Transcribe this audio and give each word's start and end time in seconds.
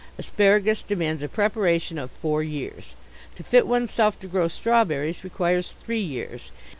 Asparagus 0.17 0.81
demands 0.81 1.21
a 1.21 1.27
preparation 1.27 1.99
of 1.99 2.09
four 2.09 2.41
years. 2.41 2.95
To 3.35 3.43
fit 3.43 3.67
oneself 3.67 4.19
to 4.21 4.27
grow 4.27 4.47
strawberries 4.47 5.23
requires 5.23 5.73
three 5.83 6.01
years. 6.01 6.49